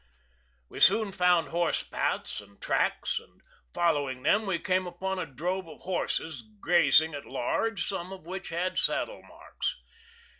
[0.67, 3.39] We soon found horse paths and tracks, and
[3.71, 8.49] following them we came upon a drove of horses grazing at large, some of which
[8.49, 9.75] had saddle marks.